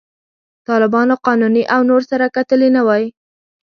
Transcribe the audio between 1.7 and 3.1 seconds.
او نور سره کتلي نه وای.